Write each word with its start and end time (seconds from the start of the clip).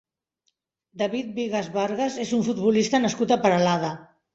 David 1.01 1.29
Bigas 1.37 1.71
Vargas 1.77 2.19
és 2.27 2.35
un 2.41 2.45
futbolista 2.51 3.07
nascut 3.09 3.41
a 3.41 3.43
Peralada. 3.49 3.99